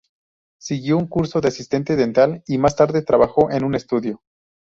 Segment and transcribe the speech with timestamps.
[0.59, 4.23] Siguió un curso de asistente dental y más tarde trabajó en un estudio.